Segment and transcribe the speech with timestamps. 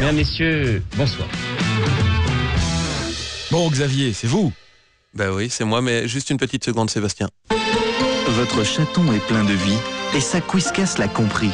[0.00, 1.26] Mesdames, Messieurs, bonsoir.
[3.50, 4.52] Bon, Xavier, c'est vous
[5.14, 7.28] Bah oui, c'est moi, mais juste une petite seconde, Sébastien.
[8.28, 9.78] Votre chaton est plein de vie
[10.14, 11.50] et ça Quizcast l'a compris.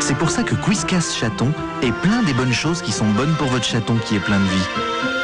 [0.00, 3.46] C'est pour ça que Quizcast Chaton est plein des bonnes choses qui sont bonnes pour
[3.48, 4.66] votre chaton qui est plein de vie.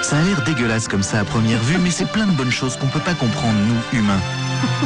[0.03, 2.77] Ça a l'air dégueulasse comme ça à première vue, mais c'est plein de bonnes choses
[2.77, 4.21] qu'on peut pas comprendre, nous, humains.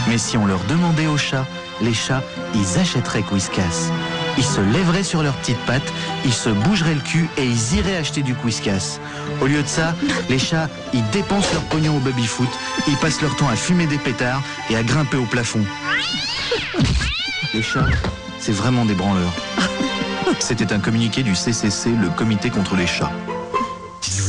[0.09, 1.47] Mais si on leur demandait aux chats,
[1.81, 2.23] les chats,
[2.55, 3.93] ils achèteraient Quizcast.
[4.39, 5.93] Ils se lèveraient sur leurs petites pattes,
[6.25, 9.01] ils se bougeraient le cul et ils iraient acheter du Quizcast.
[9.41, 9.95] Au lieu de ça,
[10.29, 12.49] les chats, ils dépensent leur pognon au baby-foot,
[12.89, 15.65] ils passent leur temps à fumer des pétards et à grimper au plafond.
[17.55, 17.87] Les chats,
[18.39, 19.33] c'est vraiment des branleurs.
[20.39, 23.13] C'était un communiqué du CCC, le Comité contre les chats.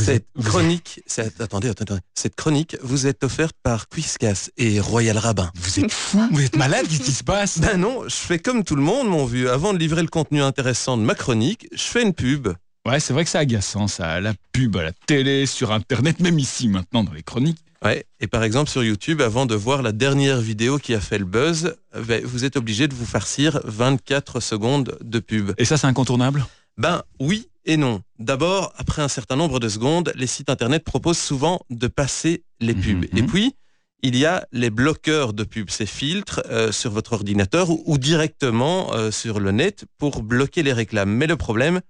[0.08, 5.50] Cette chronique, cette- attendez, attendez, cette chronique vous est offerte par Quizcas et Royal Rabbin.
[5.54, 7.58] Vous êtes fou Vous êtes malade Qu'est-ce qui se passe?
[7.58, 9.50] Ben non, je fais comme tout le monde, mon vieux.
[9.50, 12.48] Avant de livrer le contenu intéressant de ma chronique, je fais une pub.
[12.86, 14.18] Ouais, c'est vrai que c'est agaçant, ça.
[14.20, 17.58] La pub à la télé, sur Internet, même ici, maintenant, dans les chroniques.
[17.84, 21.18] Ouais, et par exemple sur YouTube, avant de voir la dernière vidéo qui a fait
[21.18, 21.76] le buzz,
[22.08, 25.52] ben, vous êtes obligé de vous farcir 24 secondes de pub.
[25.58, 26.44] Et ça, c'est incontournable?
[26.78, 28.02] Ben oui et non.
[28.18, 32.74] D'abord, après un certain nombre de secondes, les sites internet proposent souvent de passer les
[32.74, 33.12] Mhm, pubs.
[33.12, 33.18] mhm.
[33.18, 33.54] Et puis,
[34.02, 37.98] il y a les bloqueurs de pubs, ces filtres euh, sur votre ordinateur ou, ou
[37.98, 41.10] directement euh, sur le net pour bloquer les réclames.
[41.10, 41.80] Mais le problème,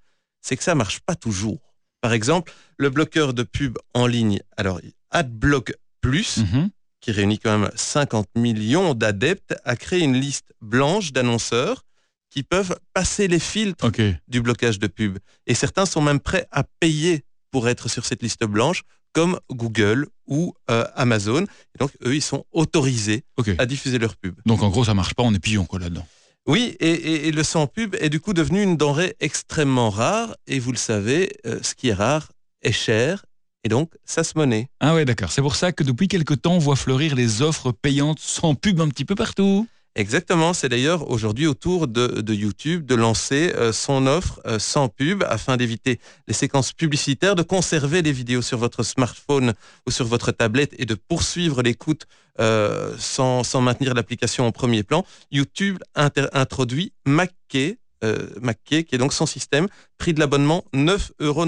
[0.41, 1.61] c'est que ça marche pas toujours.
[2.01, 6.71] Par exemple, le bloqueur de pubs en ligne, alors AdBlock Plus, Mhm.
[7.01, 11.85] qui réunit quand même 50 millions d'adeptes, a créé une liste blanche d'annonceurs
[12.31, 13.87] qui peuvent passer les filtres
[14.29, 15.19] du blocage de pub.
[15.47, 20.07] Et certains sont même prêts à payer pour être sur cette liste blanche, comme Google
[20.27, 21.43] ou euh, Amazon.
[21.45, 23.25] Et donc, eux, ils sont autorisés
[23.59, 24.37] à diffuser leurs pubs.
[24.45, 26.07] Donc, en gros, ça marche pas, on est quoi, là-dedans.
[26.47, 30.35] Oui, et, et- et le sans pub est du coup devenu une denrée extrêmement rare.
[30.47, 32.31] Et vous le savez, euh, ce qui est rare
[32.63, 33.25] est cher.
[33.65, 34.69] Et donc, ça se monnaie.
[34.81, 35.31] Ah ouais, d'accord.
[35.33, 38.81] C'est pour ça que depuis quelque temps, on voit fleurir les offres payantes sans pub
[38.81, 39.67] un petit peu partout.
[39.95, 44.59] Exactement, c'est d'ailleurs aujourd'hui au tour de, de YouTube de lancer euh, son offre euh,
[44.61, 49.55] sans pub afin d'éviter les séquences publicitaires, de conserver les vidéos sur votre smartphone
[49.87, 52.07] ou sur votre tablette et de poursuivre l'écoute
[52.41, 55.05] euh, sans, maintenir l'application en premier plan.
[55.33, 59.67] YouTube introduit MacKay, euh, MacKay, qui est donc son système,
[59.99, 61.47] prix de l'abonnement 9,99 euros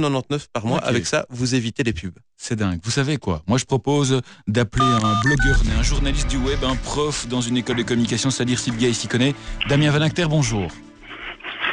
[0.52, 0.78] par mois.
[0.78, 2.18] Avec ça, vous évitez les pubs.
[2.36, 2.80] C'est dingue.
[2.82, 3.42] Vous savez quoi?
[3.46, 7.76] Moi, je propose d'appeler un blogueur, un journaliste du web, un prof dans une école
[7.76, 9.34] de communication, c'est-à-dire si le gars s'y connaît.
[9.68, 10.70] Damien Van Acter, bonjour.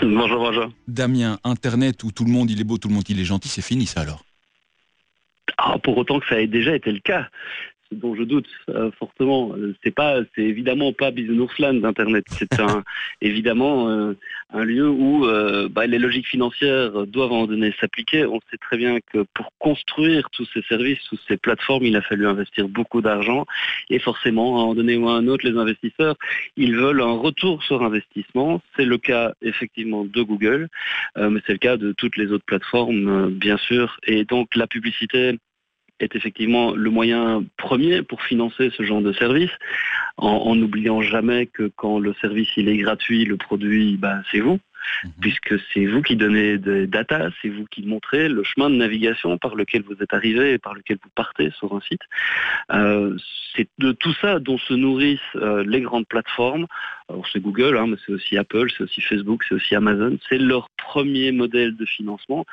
[0.01, 0.71] Bonjour, bonjour.
[0.88, 3.49] Damien, Internet où tout le monde il est beau, tout le monde il est gentil,
[3.49, 4.23] c'est fini ça alors.
[5.57, 7.27] Ah, pour autant que ça ait déjà été le cas,
[7.89, 9.53] ce dont je doute euh, fortement.
[9.55, 12.25] Euh, C'est pas, c'est évidemment pas Bisounours d'Internet.
[12.31, 12.83] C'est un,
[13.21, 14.13] évidemment euh,
[14.53, 18.25] un lieu où euh, bah, les logiques financières doivent à un moment donné s'appliquer.
[18.25, 22.01] On sait très bien que pour construire tous ces services, toutes ces plateformes, il a
[22.01, 23.45] fallu investir beaucoup d'argent.
[23.89, 26.15] Et forcément, à un moment donné ou à un autre, les investisseurs,
[26.55, 28.61] ils veulent un retour sur investissement.
[28.77, 30.69] C'est le cas effectivement de Google,
[31.17, 33.99] euh, mais c'est le cas de toutes les autres plateformes, euh, bien sûr.
[34.05, 35.37] Et donc la publicité
[35.99, 39.51] est effectivement le moyen premier pour financer ce genre de service,
[40.17, 44.39] en en n'oubliant jamais que quand le service il est gratuit, le produit, bah, c'est
[44.39, 44.59] vous,
[45.03, 45.11] Mhm.
[45.22, 49.38] puisque c'est vous qui donnez des data, c'est vous qui montrez le chemin de navigation
[49.38, 52.01] par lequel vous êtes arrivé et par lequel vous partez sur un site.
[52.72, 53.16] Euh,
[53.56, 56.67] c'est de tout ça dont se nourrissent euh, les grandes plateformes.
[57.09, 60.17] Alors c'est Google, hein, mais c'est aussi Apple, c'est aussi Facebook, c'est aussi Amazon.
[60.29, 62.45] C'est leur premier modèle de financement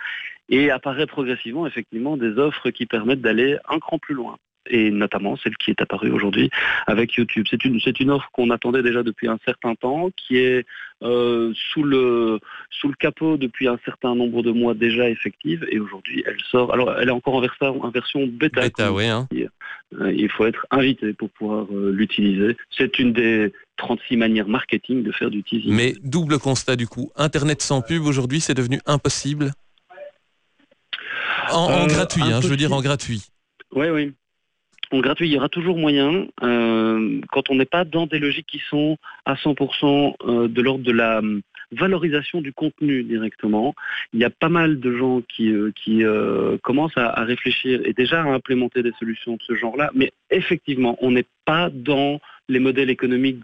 [0.48, 4.36] et apparaît progressivement effectivement des offres qui permettent d'aller un cran plus loin.
[4.70, 6.50] Et notamment celle qui est apparue aujourd'hui
[6.86, 7.46] avec YouTube.
[7.50, 7.64] C'est
[8.00, 10.64] une, offre qu'on attendait déjà depuis un certain temps, qui est
[11.02, 15.66] euh, sous, le, sous le capot depuis un certain nombre de mois déjà effective.
[15.70, 16.72] Et aujourd'hui, elle sort.
[16.72, 18.62] Alors, elle est encore en version, en version bêta.
[18.62, 19.06] Bêta, oui.
[19.06, 19.28] Hein.
[20.00, 22.56] euh, Il faut être invité pour pouvoir euh, l'utiliser.
[22.70, 25.72] C'est une des 36 manières marketing de faire du teasing.
[25.72, 27.10] Mais double constat du coup.
[27.16, 29.52] Internet sans pub aujourd'hui, c'est devenu impossible.
[31.50, 33.22] En, en gratuit, hein, je veux dire en gratuit.
[33.72, 34.14] Oui, oui.
[34.90, 38.46] En gratuit, il y aura toujours moyen, euh, quand on n'est pas dans des logiques
[38.46, 41.42] qui sont à 100% euh, de l'ordre de la hum,
[41.72, 43.74] valorisation du contenu directement.
[44.12, 48.22] Il y a pas mal de gens qui, euh, euh, commencent à réfléchir et déjà
[48.22, 52.90] à implémenter des solutions de ce genre-là, mais effectivement, on n'est pas dans les modèles
[52.90, 53.38] économiques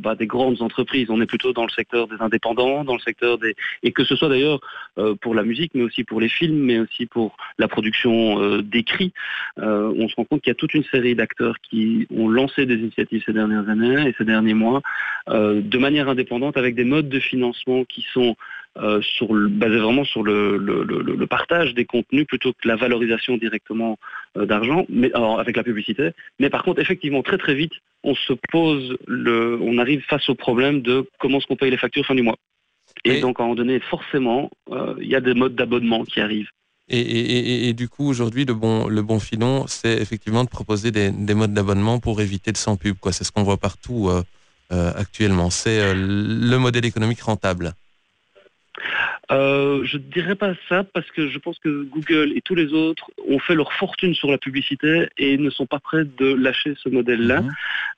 [0.00, 1.10] bah, des grandes entreprises.
[1.10, 3.54] On est plutôt dans le secteur des indépendants, dans le secteur des...
[3.82, 4.60] Et que ce soit d'ailleurs
[4.98, 8.62] euh, pour la musique, mais aussi pour les films, mais aussi pour la production euh,
[8.62, 9.12] d'écrits.
[9.58, 12.64] Euh, on se rend compte qu'il y a toute une série d'acteurs qui ont lancé
[12.64, 14.80] des initiatives ces dernières années et ces derniers mois
[15.28, 18.36] de manière indépendante avec des modes de financement qui sont
[18.78, 22.76] euh, sur le, basé vraiment sur le, le, le, partage des contenus plutôt que la
[22.76, 23.98] valorisation directement
[24.36, 26.12] euh, d'argent, mais alors, avec la publicité.
[26.38, 27.72] Mais par contre, effectivement, très très vite,
[28.04, 31.78] on se pose le, on arrive face au problème de comment est-ce qu'on paye les
[31.78, 32.36] factures fin du mois.
[33.04, 36.20] Et donc à un moment donné, forcément, euh, il y a des modes d'abonnement qui
[36.20, 36.50] arrivent.
[36.88, 40.92] Et, et, et, du coup, aujourd'hui, le bon, le bon filon, c'est effectivement de proposer
[40.92, 42.96] des, des modes d'abonnement pour éviter de sans pub.
[43.10, 44.10] C'est ce qu'on voit partout
[44.70, 45.50] actuellement.
[45.50, 47.74] C'est le modèle économique rentable.
[49.30, 52.72] Euh, je ne dirais pas ça parce que je pense que Google et tous les
[52.72, 56.74] autres ont fait leur fortune sur la publicité et ne sont pas prêts de lâcher
[56.82, 57.42] ce modèle-là.
[57.42, 57.50] Mhm.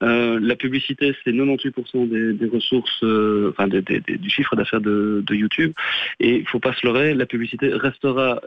[0.02, 5.72] Euh, la publicité, c'est 98% des, ressources, euh, enfin du chiffre d'affaires de, YouTube.
[6.20, 8.40] Et il ne faut pas se leurrer, la publicité restera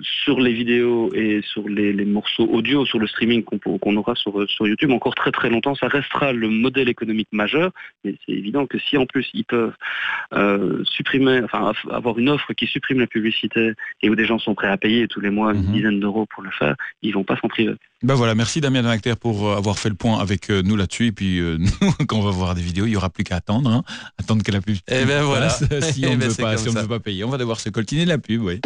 [0.00, 4.66] sur les vidéos et sur les, morceaux audio, sur le streaming qu'on aura sur, sur
[4.66, 5.74] YouTube encore très très longtemps.
[5.74, 7.70] Ça restera le modèle économique majeur.
[8.04, 9.74] Mais c'est évident que si en plus ils peuvent
[10.84, 13.72] supprimer, enfin avoir une offre qui supprime la publicité
[14.02, 15.72] et où des gens sont prêts à payer tous les mois une mhm.
[15.72, 17.74] dizaine d'euros pour le faire, ils vont pas s'en priver.
[18.02, 21.06] Ben voilà, merci Damien Acter pour euh, avoir fait le point avec euh, nous là-dessus.
[21.06, 23.36] Et puis euh, nous, quand on va voir des vidéos, il y aura plus qu'à
[23.36, 23.84] attendre, hein.
[24.18, 24.74] attendre que la pub.
[24.74, 25.50] Et eh ben voilà.
[25.82, 28.04] si on ne veut pas, si on veut pas payer, on va devoir se coltiner
[28.04, 28.60] la pub, oui.